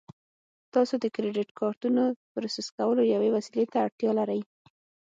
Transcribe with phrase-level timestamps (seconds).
[0.73, 2.01] تاسو د کریډیټ کارتونو
[2.33, 4.41] پروسس کولو یوې وسیلې ته اړتیا لرئ